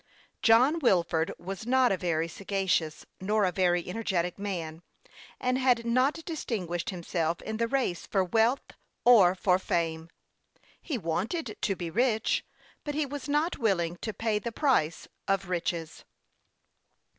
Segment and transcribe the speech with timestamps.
[0.41, 4.81] John Wilford was not a very sa gacious nor a very energetic man,
[5.39, 8.63] and had not dis tinguished himself in the race for wealth
[9.05, 10.09] or for fame.
[10.81, 12.43] He wanted to be rich,
[12.83, 16.03] but he was not willing to pay the price of riches.